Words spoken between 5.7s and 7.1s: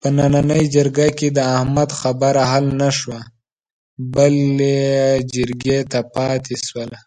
ته پاتې شوله.